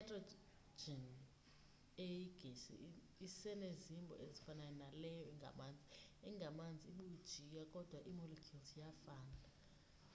[0.03, 1.03] i-nitrogen
[2.05, 2.77] eyigesi
[3.27, 5.97] isenezimbo ezifanayo naleyo ingamanzi
[6.29, 9.37] engamanzi ibujiya kodwa ii-molecule zisafana